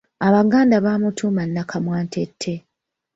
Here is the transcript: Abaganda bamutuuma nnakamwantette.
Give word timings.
Abaganda 0.27 0.75
bamutuuma 0.85 1.43
nnakamwantette. 1.49 2.53